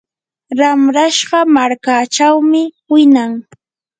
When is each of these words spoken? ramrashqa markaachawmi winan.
ramrashqa 0.59 1.39
markaachawmi 1.55 2.61
winan. 2.91 3.31